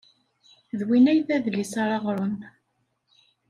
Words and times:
D 0.79 0.81
win 0.87 1.09
ay 1.11 1.19
d 1.27 1.29
adlis 1.35 1.73
ara 1.83 1.97
ɣren. 2.05 2.37